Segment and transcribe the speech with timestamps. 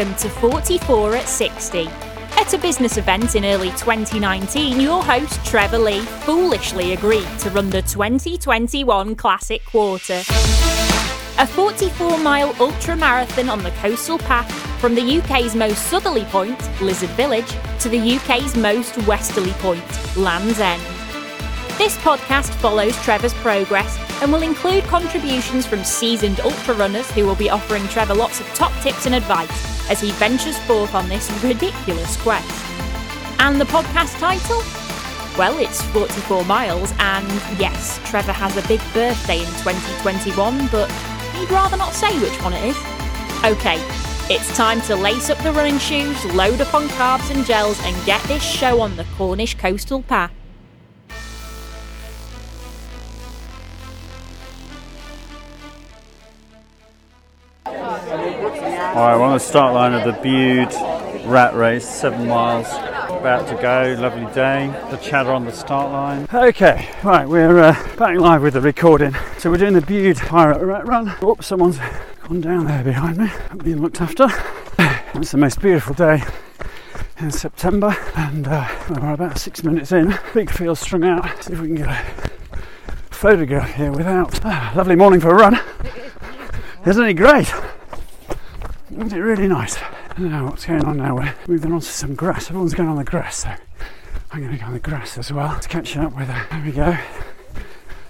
[0.00, 1.86] Welcome to 44 at 60.
[2.38, 7.68] At a business event in early 2019, your host Trevor Lee foolishly agreed to run
[7.68, 10.22] the 2021 Classic Quarter.
[11.36, 14.50] A 44 mile ultra marathon on the coastal path
[14.80, 20.60] from the UK's most southerly point, Lizard Village, to the UK's most westerly point, Land's
[20.60, 20.80] End.
[21.76, 27.36] This podcast follows Trevor's progress and will include contributions from seasoned ultra runners who will
[27.36, 31.30] be offering Trevor lots of top tips and advice as he ventures forth on this
[31.42, 32.48] ridiculous quest.
[33.38, 34.62] And the podcast title?
[35.38, 37.26] Well, it's 44 miles, and
[37.58, 40.90] yes, Trevor has a big birthday in 2021, but
[41.34, 42.76] he'd rather not say which one it is.
[43.44, 43.78] Okay,
[44.28, 48.06] it's time to lace up the running shoes, load up on carbs and gels, and
[48.06, 50.32] get this show on the Cornish coastal path.
[58.90, 62.66] Alright, we're on the start line of the Bude Rat Race, seven miles.
[62.66, 64.66] About to go, lovely day.
[64.90, 66.26] The chatter on the start line.
[66.34, 69.14] Okay, right, we're uh, back live with the recording.
[69.38, 71.14] So we're doing the Bude Pirate Rat Run.
[71.22, 71.78] Oops, someone's
[72.24, 73.30] gone down there behind me,
[73.62, 74.26] being looked after.
[75.14, 76.24] It's the most beautiful day
[77.18, 80.18] in September, and uh, we're about six minutes in.
[80.34, 81.44] Big field strung out.
[81.44, 82.58] See if we can get a
[83.10, 84.44] photograph here without.
[84.44, 85.60] Ah, lovely morning for a run.
[86.84, 87.54] Isn't it great?
[89.00, 89.78] Isn't it really nice?
[90.18, 91.16] Now, what's going on now?
[91.16, 92.48] We're moving on to some grass.
[92.48, 93.54] Everyone's going on the grass, so
[94.30, 95.56] I'm going to go on the grass as well.
[95.56, 96.98] It's catching up with, uh, there we go.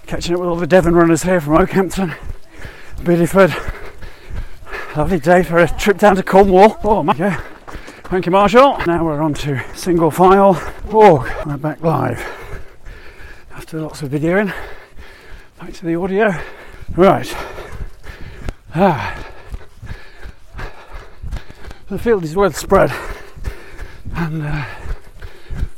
[0.05, 2.13] Catching up with all the Devon runners here from Okehampton,
[2.97, 3.55] Bideford.
[4.97, 6.77] Lovely day for a trip down to Cornwall.
[6.83, 7.41] Oh, my God.
[8.03, 8.77] Thank you, marshal.
[8.85, 10.61] Now we're on to single file.
[10.89, 12.21] Oh, we're back live.
[13.51, 14.53] After lots of videoing,
[15.57, 16.33] back to the audio.
[16.97, 17.33] Right.
[18.75, 19.30] Ah.
[21.91, 22.89] The field is well spread,
[24.15, 24.65] and uh,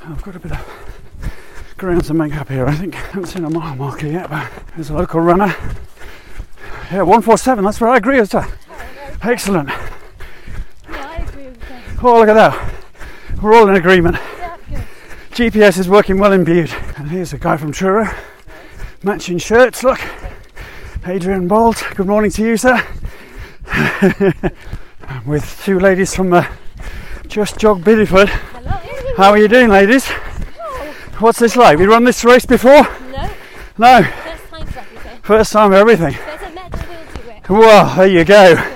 [0.06, 2.68] I've got a bit of ground to make up here.
[2.68, 5.56] I think I haven't seen a mile marker yet, but there's a local runner.
[6.91, 8.47] Yeah, 147, that's where I agree with that.
[9.24, 9.72] Excellent.
[12.03, 12.74] Oh, look at that.
[13.41, 14.18] We're all in agreement.
[15.31, 16.72] GPS is working well in Bude.
[16.95, 18.07] And here's a guy from Truro.
[19.01, 20.00] Matching shirts, look.
[21.07, 22.85] Adrian Bolt, good morning to you, sir.
[25.25, 26.46] With two ladies from uh,
[27.28, 28.28] Just Jog Bideford.
[28.30, 28.72] Hello.
[29.18, 30.08] How are you doing, ladies?
[31.19, 31.78] What's this like?
[31.80, 32.84] We run this race before?
[33.12, 33.30] No,
[33.78, 35.19] No, first time for everything.
[35.22, 36.13] first time for everything.
[36.13, 37.50] There's a medal, we'll do it.
[37.50, 38.72] Well, there you go.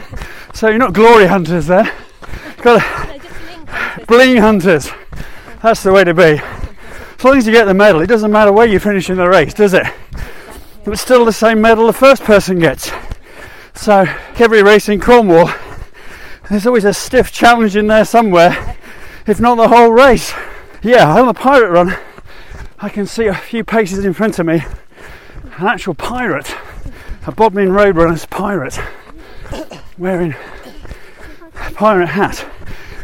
[0.54, 1.86] So you're not glory hunters then?
[2.62, 3.42] Got No, just
[3.98, 4.08] link.
[4.08, 4.90] bling hunters.
[5.62, 6.40] That's the way to be.
[7.20, 9.28] As long as you get the medal, it doesn't matter where you finish in the
[9.28, 9.86] race, does it?
[10.86, 12.92] It's still the same medal the first person gets.
[13.74, 14.06] So
[14.38, 15.52] every race in Cornwall,
[16.50, 18.78] there's always a stiff challenge in there somewhere,
[19.26, 20.34] if not the whole race.
[20.82, 21.98] Yeah, I'm on the pirate run,
[22.80, 24.64] I can see a few paces in front of me
[25.58, 26.56] an actual pirate,
[27.26, 28.80] a Bodmin Roadrunners pirate,
[29.98, 30.36] wearing
[31.56, 32.46] a pirate hat.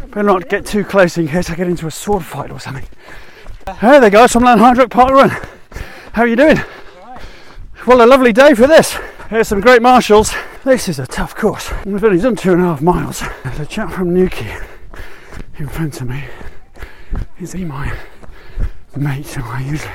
[0.10, 2.86] Better not get too close in case I get into a sword fight or something.
[3.80, 5.30] Hey there guys from Lanhydrock Park Run.
[6.12, 6.60] How are you doing?
[7.88, 8.96] Well, a lovely day for this.
[9.30, 10.34] Here's some great marshals.
[10.64, 11.74] This is a tough course.
[11.86, 13.22] We've only done two and a half miles.
[13.60, 14.62] A chap from Newquay
[15.58, 16.24] in front of me.
[17.38, 17.94] Is he my
[18.96, 19.92] mate who I usually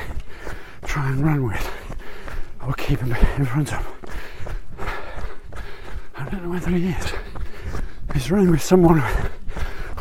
[0.84, 1.70] try and run with?
[2.66, 3.86] Or keep him in front of?
[6.14, 7.12] I don't know whether he is.
[8.12, 9.02] He's running with someone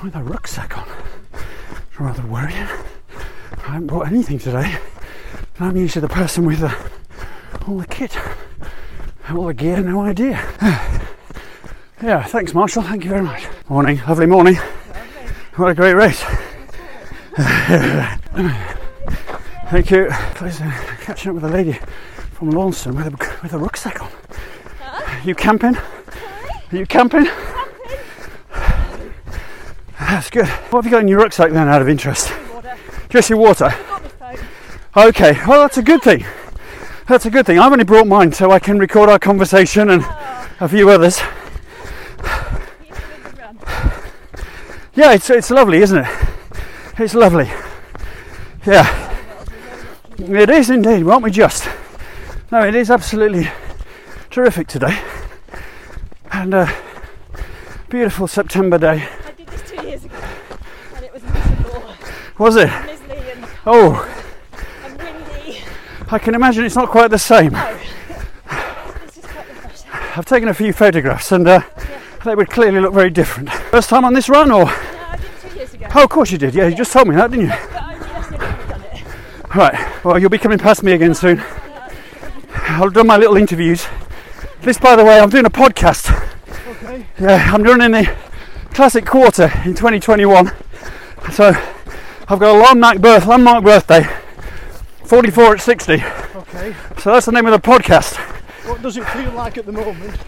[0.04, 0.88] with, a rucksack on.
[1.32, 2.68] It's rather worrying.
[3.60, 4.78] I haven't brought anything today.
[5.60, 6.76] And I'm usually the person with the,
[7.66, 8.18] all the kit,
[9.36, 10.36] all the gear, no idea.
[12.02, 12.84] yeah, thanks, marshal.
[12.84, 13.48] Thank you very much.
[13.70, 14.56] Morning, lovely morning.
[15.56, 16.24] What a great race.
[19.70, 20.08] Thank you.
[20.36, 21.80] Please, uh, catching up with a lady
[22.34, 24.10] from Launceston with a, with a rucksack on.
[25.26, 25.76] You camping?
[25.76, 27.26] Are you camping?
[30.00, 30.48] That's good.
[30.48, 32.32] What have you got in your rucksack then, out of interest?
[33.10, 33.74] Just your water.
[34.96, 36.26] Okay, well, that's a good thing.
[37.08, 37.58] That's a good thing.
[37.58, 40.04] I've only brought mine so I can record our conversation and
[40.60, 41.20] a few others.
[44.94, 46.28] Yeah, it's, it's lovely, isn't it?
[46.98, 47.50] It's lovely.
[48.66, 49.06] Yeah.
[50.18, 51.70] It is indeed, won't we just?
[52.52, 53.50] No, it is absolutely
[54.30, 55.00] terrific today.
[56.32, 56.74] And a
[57.90, 59.08] beautiful September day.
[59.26, 60.16] I did this two years ago,
[60.96, 61.84] and it was miserable,
[62.38, 62.70] Was it?
[62.86, 64.17] miserly, and, Oh.
[66.10, 67.54] I can imagine it's not quite the same.
[67.54, 67.80] No.
[69.04, 69.90] This is quite refreshing.
[70.16, 71.62] I've taken a few photographs and uh,
[72.24, 73.50] they would clearly look very different.
[73.52, 74.66] First time on this run, or?
[74.66, 75.88] No, I did two years ago.
[75.96, 76.56] Oh, of course you did.
[76.56, 77.52] Yeah, you just told me that, didn't you?
[77.52, 79.56] But only yesterday I've done it.
[79.56, 80.06] Right.
[80.06, 81.44] Well, you'll be coming past me again soon.
[82.54, 83.86] I've done my little interviews.
[84.62, 86.12] This, by the way, I'm doing a podcast.
[86.68, 87.06] Okay.
[87.20, 88.16] Yeah, I'm running the
[88.74, 90.52] Classic Quarter in 2021.
[91.32, 91.48] So
[92.30, 94.06] I've got a landmark birth, landmark birthday,
[95.08, 95.94] 44 at 60.
[95.94, 96.76] Okay.
[97.00, 98.18] So that's the name of the podcast.
[98.68, 100.20] What does it feel like at the moment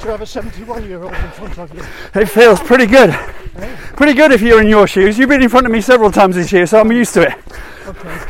[0.00, 1.82] to have a 71 year old in front of you?
[2.20, 3.10] It feels pretty good.
[3.96, 5.18] Pretty good if you're in your shoes.
[5.18, 7.34] You've been in front of me several times this year, so I'm used to it.
[7.86, 8.20] Okay.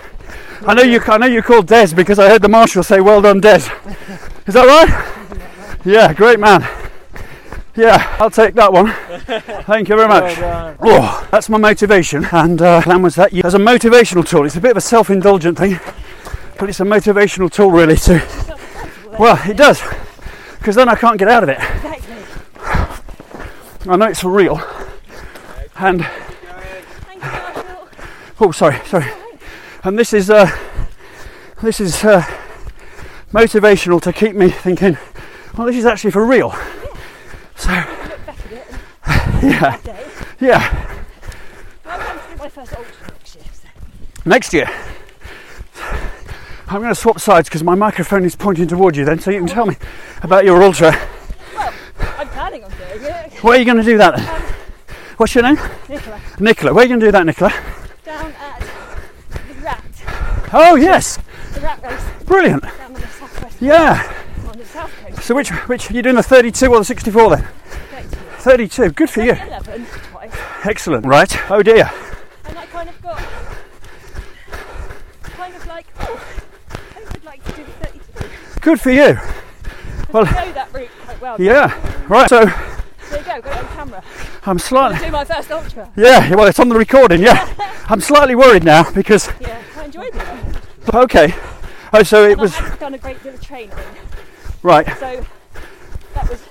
[0.67, 1.01] I know you.
[1.01, 3.69] I know you called Des because I heard the marshal say, "Well done, Des."
[4.47, 5.79] Is that right?
[5.85, 6.67] Yeah, great man.
[7.79, 8.93] Yeah, I'll take that one.
[9.63, 10.37] Thank you very much.
[10.81, 14.47] Oh, that's my motivation, and uh, plan was that you, as a motivational tool.
[14.47, 15.79] It's a bit of a self-indulgent thing,
[16.59, 17.95] but it's a motivational tool, really.
[17.95, 18.21] To
[19.17, 19.81] well, it does,
[20.59, 21.59] because then I can't get out of it.
[23.89, 24.61] I know it's for real,
[25.77, 27.89] and Thank you, marshal.
[28.41, 29.07] Oh, sorry, sorry.
[29.85, 30.51] And this is uh,
[31.63, 32.23] this is uh,
[33.33, 34.99] motivational to keep me thinking.
[35.57, 36.53] Well, this is actually for real.
[37.59, 38.67] So, Look back at it
[39.43, 39.79] yeah,
[40.41, 41.01] yeah.
[41.85, 43.45] I'm going to do my first ultra next year.
[43.53, 43.69] So.
[44.25, 44.71] Next year,
[46.69, 49.05] I'm going to swap sides because my microphone is pointing towards you.
[49.05, 49.77] Then, so you can tell me
[50.23, 50.93] about your ultra.
[51.57, 51.73] Well,
[52.19, 53.33] I'm planning on doing it.
[53.43, 54.17] Where are you going to do that?
[54.17, 54.55] Then?
[55.17, 55.59] What's your name?
[55.89, 56.73] Nicola, Nicola.
[56.75, 57.51] Where are you going to do that, Nicola?
[58.05, 58.61] down at
[59.49, 59.85] the Rat,
[60.53, 61.19] Oh, yes,
[61.55, 62.63] the Rat race brilliant.
[62.63, 64.15] down on the southwest, Yeah.
[64.59, 65.23] On the south coast.
[65.23, 67.49] So, which which are you doing the 32 or the 64 then?
[67.93, 68.21] Next year.
[68.39, 68.91] 32.
[68.91, 69.33] Good for you.
[69.33, 70.33] 11 twice.
[70.65, 71.07] Excellent.
[71.07, 71.51] Right.
[71.51, 71.91] Oh dear.
[72.45, 73.19] And I kind of got
[75.23, 76.25] kind of like, oh,
[76.97, 78.61] I would like to do the 32.
[78.61, 79.19] Good for you.
[80.13, 81.37] Well, I know that route quite well.
[81.41, 82.07] Yeah.
[82.09, 82.29] Right.
[82.29, 84.05] So There you go, got it on camera.
[84.45, 84.99] I'm slightly.
[85.07, 85.91] Do my first ultra.
[85.97, 86.35] Yeah.
[86.35, 87.23] Well, it's on the recording.
[87.23, 87.55] Yeah.
[87.89, 89.29] I'm slightly worried now because.
[89.41, 90.95] Yeah, I enjoyed it.
[90.95, 91.35] Okay.
[91.93, 93.71] Oh, so it And was I hadn't done a great deal of training,
[94.63, 94.87] right.
[94.99, 95.27] so
[96.15, 96.43] that was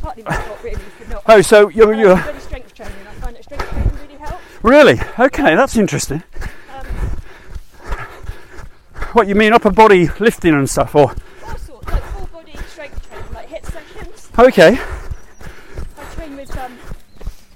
[0.00, 0.78] partly my fault really
[1.08, 1.22] not.
[1.26, 2.94] Oh, so you're you're strength training.
[3.08, 4.42] I find that strength training really helps.
[4.62, 5.54] really okay.
[5.54, 6.22] That's interesting.
[6.74, 6.86] Um,
[9.12, 11.14] What you mean upper body lifting and stuff, or
[11.46, 14.30] all sorts, like full body strength training, like HIIT sessions.
[14.38, 14.78] okay.
[15.98, 16.78] I train with um,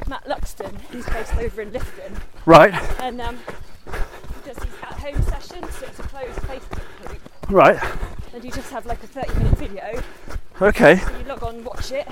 [0.06, 2.12] Matt Luxton, who's based over in Lifton,
[2.44, 2.74] Right.
[3.00, 3.38] and um,
[3.86, 3.92] he
[4.52, 5.74] does these at-home sessions.
[5.76, 7.78] So it's a closed Facebook group, Right.
[8.46, 10.02] You just have like a 30-minute video.
[10.62, 10.96] Okay.
[10.98, 12.06] So you log on, watch it,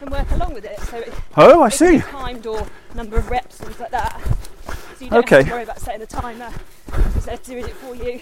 [0.00, 0.78] and work along with it.
[0.80, 2.10] So it, Oh, I it can be see.
[2.10, 4.20] timed or number of reps, things like that.
[4.98, 5.36] So you don't Okay.
[5.36, 6.50] have to worry about setting a timer.
[6.86, 8.20] Because they're doing it for you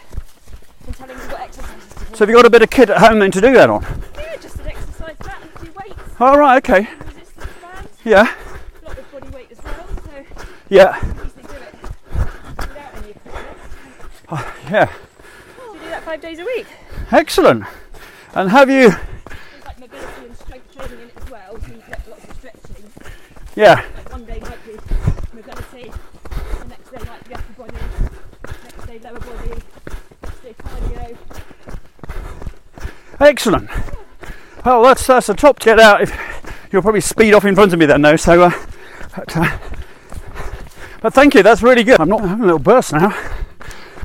[0.87, 2.05] and telling you what exercises to do.
[2.15, 3.83] So have you got a bit of kit at home then to do that on?
[4.17, 6.59] yeah, just an exercise mat and do weights, Oh, right.
[6.59, 6.87] Okay.
[8.05, 8.31] Yeah.
[8.83, 9.87] a lot of body weight as well.
[10.05, 10.11] So
[10.69, 10.97] Yeah.
[10.97, 11.75] you can easily do it
[12.59, 13.59] without any equipment.
[14.31, 14.93] Oh, yeah.
[15.56, 16.67] So you do that five days a week.
[17.10, 17.64] Excellent.
[18.34, 18.88] And have you?
[19.64, 21.58] Like mobility and strength training in it as well.
[21.60, 22.93] So you get lots of stretching.
[23.56, 23.75] Yeah.
[23.96, 24.72] Like one day might be
[25.32, 25.93] mobility,
[26.58, 27.76] the next day might be upper body,
[28.44, 29.62] next day lower body,
[30.23, 31.16] next day cardio.
[33.21, 33.71] Excellent.
[34.64, 36.02] Well, that's that's a top get out.
[36.02, 36.12] If
[36.71, 38.16] you'll probably speed off in front of me then, though.
[38.16, 38.50] So, uh,
[39.16, 39.59] but, uh,
[41.00, 41.42] but thank you.
[41.42, 42.00] That's really good.
[42.00, 43.11] I'm not having a little burst now.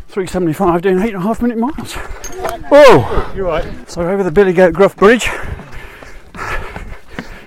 [0.08, 1.98] 375 doing eight and a half minute miles.
[2.62, 3.34] Whoa!
[3.36, 3.90] You're right.
[3.90, 5.30] So over the Billy Goat Gruff Bridge.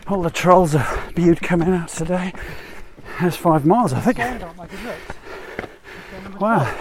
[0.09, 2.33] All the trolls of Bude coming out today.
[3.21, 4.17] That's five miles, I think.
[4.17, 5.01] Stand up, my goodness.
[6.41, 6.75] Wow.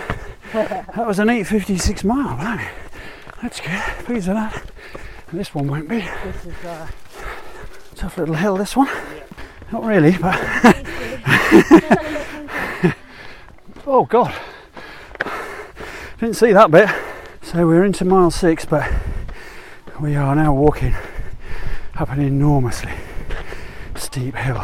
[0.53, 2.35] That was an 856 mile.
[2.35, 2.67] Blimey.
[3.41, 3.81] That's good.
[4.05, 4.63] Pleased with that.
[5.29, 5.99] And this one won't be.
[5.99, 6.87] This is uh,
[7.95, 8.89] Tough little hill, this one.
[9.71, 10.35] Not really, but.
[13.87, 14.33] oh, God.
[16.19, 16.89] Didn't see that bit.
[17.55, 18.91] So we're into mile six, but
[20.01, 20.93] we are now walking
[21.95, 22.91] up an enormously
[23.95, 24.61] steep hill.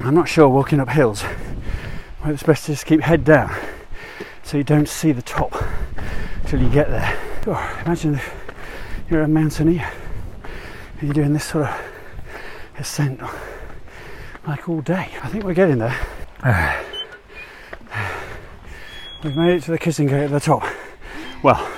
[0.00, 3.54] I'm not sure walking up hills whether it's best to just keep head down
[4.42, 5.52] so you don't see the top
[6.46, 7.14] till you get there.
[7.46, 8.32] Oh, imagine if
[9.10, 9.92] you're a mountaineer
[10.42, 11.78] and you're doing this sort of
[12.78, 13.20] ascent
[14.46, 15.10] like all day.
[15.22, 15.94] I think we're getting there.
[19.22, 20.64] We've made it to the kissing gate at the top.
[21.42, 21.70] Well,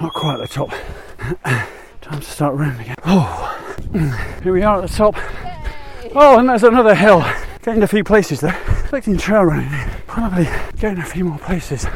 [0.00, 0.70] not quite at the top.
[2.00, 2.96] Time to start running again.
[3.06, 3.80] Oh,
[4.42, 5.14] here we are at the top.
[6.14, 7.24] Oh, and there's another hill.
[7.62, 8.58] Gained a few places there.
[8.80, 9.70] Expecting trail running.
[10.06, 10.48] Probably
[10.78, 11.86] gain a few more places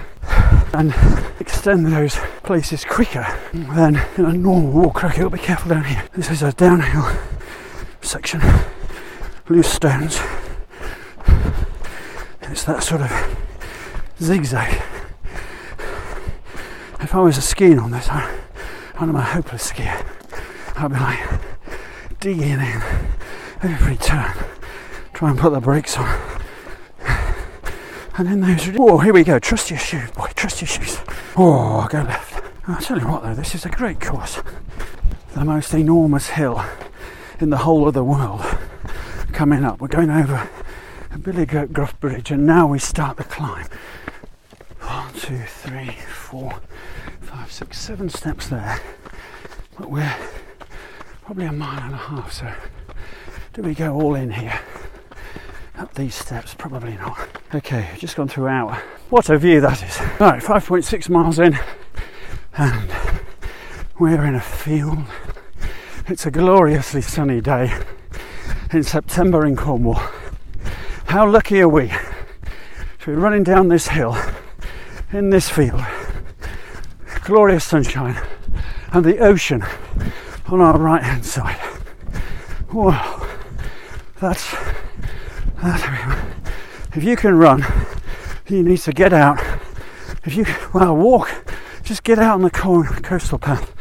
[0.72, 0.94] and
[1.40, 5.16] extend those places quicker than in a normal walk track.
[5.16, 6.04] You'll be careful down here.
[6.14, 7.06] This is a downhill
[8.00, 8.40] section
[9.48, 10.20] loose stones.
[12.42, 13.38] It's that sort of
[14.22, 14.82] zigzag.
[17.08, 18.38] If I was a skiing on this, I,
[18.96, 20.04] I'm a hopeless skier.
[20.76, 21.40] I'd be like
[22.20, 22.82] digging in
[23.62, 24.34] every turn,
[25.14, 26.20] try and put the brakes on.
[28.18, 28.76] And then those.
[28.78, 29.38] Oh, here we go.
[29.38, 30.28] Trust your shoes, boy.
[30.34, 30.98] Trust your shoes.
[31.34, 32.44] Oh, go left.
[32.66, 34.42] I'll tell you what, though, this is a great course.
[35.32, 36.62] The most enormous hill
[37.40, 38.44] in the whole of the world
[39.32, 39.80] coming up.
[39.80, 40.46] We're going over
[41.22, 43.66] Billy Goat Bridge, and now we start the climb.
[45.28, 46.58] Two, three, four,
[47.20, 48.80] five, six, seven steps there.
[49.78, 50.16] But we're
[51.20, 52.50] probably a mile and a half, so
[53.52, 54.58] do we go all in here?
[55.76, 56.54] Up these steps?
[56.54, 57.28] Probably not.
[57.54, 58.74] Okay, just gone through out.
[59.10, 60.00] What a view that is.
[60.18, 61.58] Right, 5.6 miles in,
[62.56, 62.90] and
[64.00, 65.00] we're in a field.
[66.06, 67.70] It's a gloriously sunny day
[68.72, 70.00] in September in Cornwall.
[71.04, 74.16] How lucky are we to be running down this hill
[75.12, 75.82] in this field?
[77.24, 78.20] Glorious sunshine
[78.92, 79.62] and the ocean
[80.46, 81.60] on our right hand side.
[82.72, 83.26] Wow,
[84.20, 84.50] that's
[85.62, 86.34] that.
[86.94, 87.64] If you can run,
[88.48, 89.38] you need to get out.
[90.24, 91.30] If you well walk,
[91.82, 93.74] just get out on the coastal path.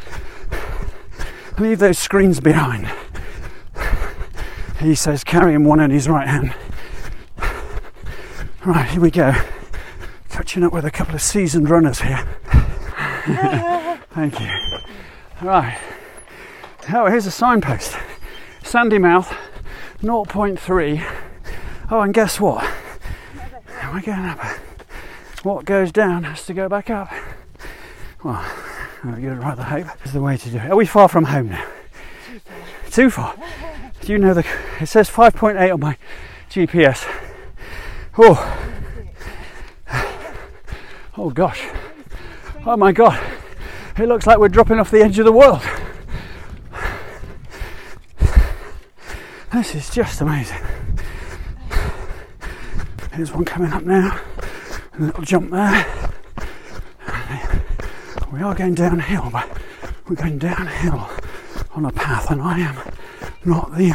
[1.58, 2.88] Leave those screens behind.
[4.80, 6.54] He says, carrying one in his right hand.
[8.64, 9.34] Right, here we go.
[10.38, 12.24] Catching up with a couple of seasoned runners here.
[14.12, 14.48] Thank you.
[15.42, 15.76] Right.
[16.94, 17.96] Oh, here's a signpost.
[18.62, 19.34] Sandymouth,
[20.00, 21.04] 0.3.
[21.90, 22.64] Oh, and guess what?
[23.92, 24.38] We're going up.
[25.42, 27.10] What goes down has to go back up.
[28.22, 28.48] Well,
[29.18, 30.70] you'd rather hope is the way to do it.
[30.70, 31.66] Are we far from home now?
[32.92, 33.34] Too far.
[34.02, 34.46] Do you know the?
[34.78, 35.98] It says 5.8 on my
[36.48, 37.04] GPS.
[38.16, 38.67] Oh,
[41.18, 41.66] oh gosh.
[42.64, 43.20] Oh my God.
[43.98, 45.60] It looks like we're dropping off the edge of the world.
[49.52, 50.60] This is just amazing.
[53.12, 54.20] Here's one coming up now.
[54.98, 55.86] A little jump there.
[58.32, 59.48] We are going downhill, but
[60.08, 61.08] we're going downhill
[61.74, 62.76] on a path, and I am
[63.44, 63.92] not the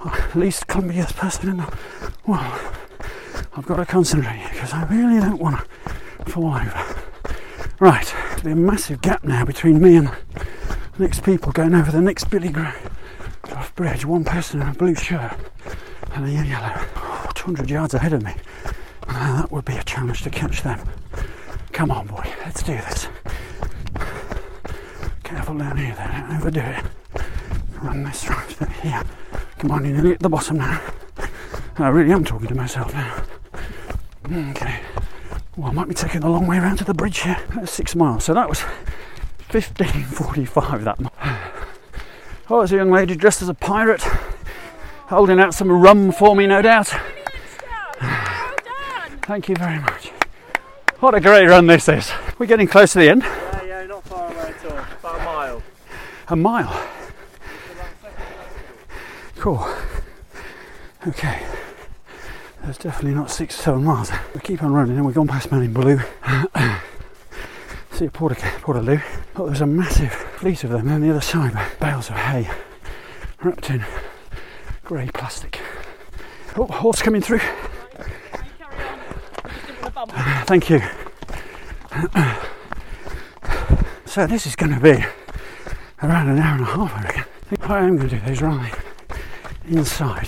[0.00, 1.76] uh, least clumsiest person in the
[2.26, 2.60] world.
[3.56, 5.79] I've got to concentrate because I really don't want to
[6.30, 6.84] fall over.
[7.80, 10.14] Right, there'll be a massive gap now between me and the
[10.98, 14.04] next people going over the next Billy Gruff Bridge.
[14.04, 15.32] One person in a blue shirt
[16.14, 16.80] and a yellow.
[17.34, 18.34] 200 yards ahead of me.
[19.08, 20.78] Ah, that would be a challenge to catch them.
[21.72, 23.08] Come on, boy, let's do this.
[25.24, 26.28] Careful down here, then.
[26.28, 26.84] Don't overdo it.
[27.82, 29.02] Run this right bit here.
[29.58, 30.80] Come on, you're nearly at the bottom now.
[31.78, 33.24] I really am talking to myself now.
[34.50, 34.80] Okay.
[35.56, 37.36] Well, I might be taking the long way around to the bridge here.
[37.66, 38.24] Six miles.
[38.24, 38.60] So that was
[39.48, 41.12] 15.45 that mile.
[42.48, 44.02] Oh, there's a young lady dressed as a pirate,
[45.06, 46.92] holding out some rum for me, no doubt.
[49.22, 50.08] Thank you very much.
[51.00, 52.10] What a great run this is.
[52.38, 53.22] We're getting close to the end.
[53.22, 54.78] Yeah, yeah, not far away at all.
[54.98, 55.62] About a mile.
[56.28, 56.88] A mile.
[59.36, 59.66] Cool.
[61.06, 61.46] Okay.
[62.62, 64.10] There's definitely not six, seven miles.
[64.34, 65.98] We keep on running and we've gone past Man in Blue.
[67.92, 69.02] See a Porter, Portaloo.
[69.36, 71.52] Oh, there's a massive fleet of them on the other side.
[71.80, 72.48] Bales of hay
[73.42, 73.84] wrapped in
[74.84, 75.60] grey plastic.
[76.56, 77.40] Oh, horse coming through.
[80.46, 80.80] Thank you.
[84.06, 85.04] So this is going to be
[86.02, 87.24] around an hour and a half, I reckon.
[87.60, 88.68] What I am going to do is run
[89.68, 90.26] inside,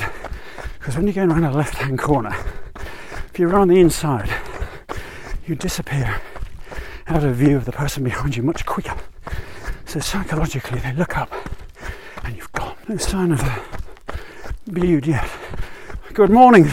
[0.83, 2.35] because when you're going around a left-hand corner,
[3.33, 4.29] if you're run the inside,
[5.47, 6.21] you disappear
[7.07, 8.97] out of view of the person behind you much quicker.
[9.85, 11.31] So psychologically, they look up,
[12.25, 12.75] and you've gone.
[12.89, 13.62] No sign of the
[14.67, 15.31] viewed yet.
[16.15, 16.69] Good morning.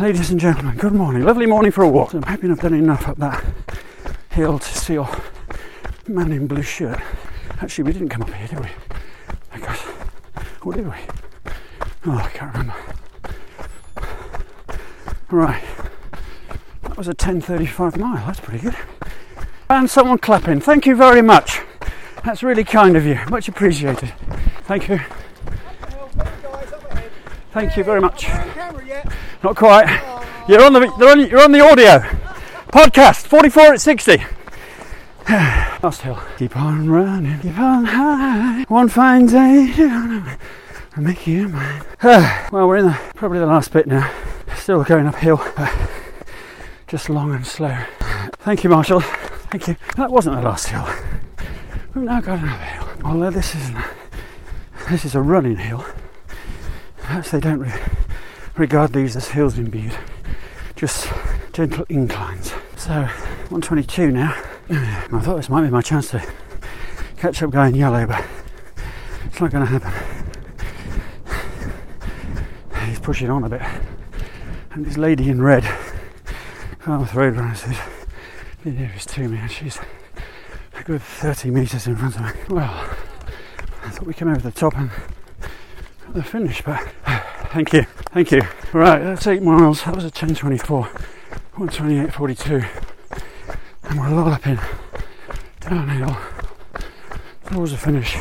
[0.00, 1.22] Ladies and gentlemen, good morning.
[1.22, 2.14] Lovely morning for a walk.
[2.14, 3.44] I'm hoping I've done enough up that
[4.30, 5.08] hill to see your
[6.08, 7.00] man in blue shirt.
[7.60, 8.70] Actually, we didn't come up here, did we?
[9.54, 9.80] Because,
[10.62, 10.96] or did we?
[12.04, 12.91] Oh, I can't remember.
[15.32, 15.64] Right,
[16.82, 18.26] that was a 10:35 mile.
[18.26, 18.76] That's pretty good.
[19.70, 20.60] And someone clapping.
[20.60, 21.62] Thank you very much.
[22.22, 23.18] That's really kind of you.
[23.30, 24.12] Much appreciated.
[24.64, 25.00] Thank you.
[27.52, 28.28] Thank you very much.
[29.42, 29.88] Not quite.
[30.46, 32.00] You're on the on, you're on the audio
[32.68, 33.26] podcast.
[33.26, 34.18] 44 at 60.
[35.30, 36.20] Last hill.
[36.36, 37.40] Keep on running.
[37.40, 38.64] Keep on high.
[38.68, 39.72] One fine day.
[40.98, 41.84] Mickey, you man.
[42.52, 44.10] well, we're in the, probably the last bit now.
[44.56, 45.42] Still going uphill,
[46.86, 47.76] just long and slow.
[48.38, 49.00] Thank you, marshal.
[49.00, 49.76] Thank you.
[49.96, 50.86] That wasn't the last hill.
[51.94, 52.88] We've now got another hill.
[53.04, 53.76] Although this isn't.
[54.90, 55.84] This is a running hill.
[56.98, 57.80] Perhaps they don't re-
[58.56, 59.96] regard these as hills in Bude,
[60.76, 61.12] just
[61.52, 62.52] gentle inclines.
[62.76, 64.34] So, 122 now.
[64.70, 66.26] I thought this might be my chance to
[67.16, 68.24] catch up going yellow, but
[69.26, 69.92] it's not going to happen.
[72.86, 73.62] He's pushing on a bit.
[74.74, 75.64] And this lady in red,
[76.78, 77.78] Falmouth Road Runner, who's
[78.64, 79.78] the nearest to me, and she's
[80.74, 82.30] a good 30 metres in front of me.
[82.48, 82.88] Well,
[83.84, 84.90] I thought we came over the top and
[86.14, 86.80] the finish, but
[87.50, 87.82] thank you,
[88.14, 88.40] thank you.
[88.72, 89.84] Right, that's eight miles.
[89.84, 90.88] That was a 10:24,
[91.54, 92.66] 128.42,
[93.84, 94.58] and we're lolloping
[95.60, 96.16] downhill
[97.44, 98.16] towards the finish.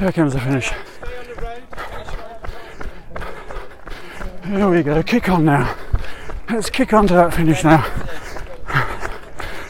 [0.00, 0.72] Here comes the finish.
[4.46, 5.02] Here we go.
[5.02, 5.76] Kick on now.
[6.48, 7.86] Let's kick on to that finish now.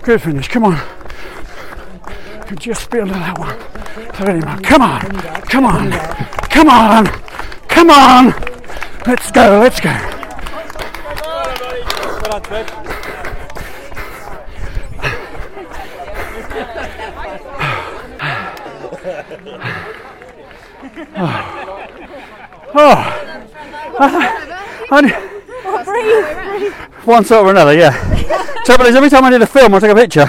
[0.05, 0.47] Good finish.
[0.47, 0.81] Come on.
[2.47, 3.59] Could just be under that one.
[4.13, 4.61] 30 more.
[4.61, 5.01] Come on.
[5.49, 5.91] Come on.
[6.49, 7.07] Come on.
[7.67, 8.27] Come on.
[9.09, 9.59] Let's go.
[9.59, 10.10] Let's go.
[21.17, 22.73] Oh.
[22.75, 23.27] oh.
[24.93, 25.31] I,
[27.05, 27.93] one sort or another, yeah.
[28.65, 30.27] Trouble is, every time I did a film or take a picture,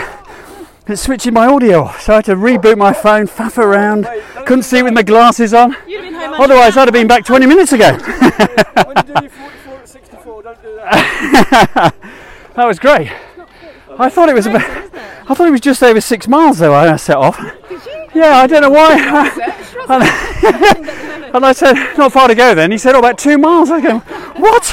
[0.87, 1.91] it's switching my audio.
[1.99, 4.07] So I had to reboot my phone, faff around,
[4.45, 5.75] couldn't see it with my glasses on.
[5.87, 7.93] You'd have been home Otherwise, I'd have been back 20 minutes ago.
[7.93, 11.93] When you do your 44 at 64, don't do that.
[12.53, 13.09] That was great.
[13.97, 16.73] I thought it was about, I thought it was just over six miles though.
[16.73, 17.39] I set off.
[18.13, 19.57] Yeah, I don't know why.
[19.89, 20.03] and,
[21.35, 22.55] and I said, not far to go.
[22.55, 23.69] Then he said, oh, about two miles.
[23.71, 23.99] I go,
[24.39, 24.65] what?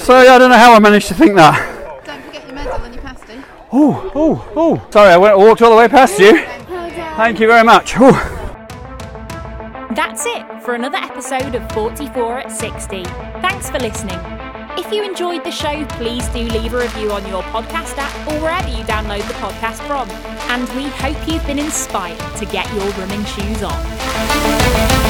[0.00, 2.04] So I don't know how I managed to think that.
[2.04, 3.34] Don't forget your medal and your pasty.
[3.72, 4.86] Oh, oh, oh.
[4.90, 6.44] Sorry, I went walked all the way past you.
[7.16, 7.94] Thank you very much.
[7.96, 8.34] Oh.
[9.94, 13.04] That's it for another episode of 44 at 60.
[13.04, 14.37] Thanks for listening.
[14.78, 18.40] If you enjoyed the show, please do leave a review on your podcast app or
[18.40, 20.08] wherever you download the podcast from.
[20.52, 25.07] And we hope you've been inspired to get your running shoes on.